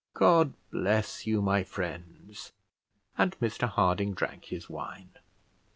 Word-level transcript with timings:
God 0.15 0.55
bless 0.71 1.27
you, 1.27 1.43
my 1.43 1.63
friends!" 1.63 2.53
and 3.19 3.39
Mr 3.39 3.69
Harding 3.69 4.15
drank 4.15 4.45
his 4.45 4.67
wine. 4.67 5.11